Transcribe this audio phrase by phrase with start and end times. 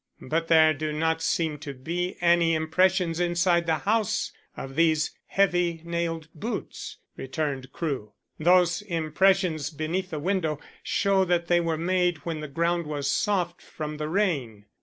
[0.23, 5.83] "But there do not seem to be any impressions inside the house of these heavy
[5.85, 8.11] nailed boots," returned Crewe.
[8.39, 13.61] "Those impressions beneath the window show that they were made when the ground was soft
[13.61, 14.65] from the rain.